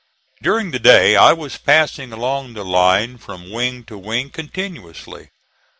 [0.41, 5.29] During the day I was passing along the line from wing to wing continuously.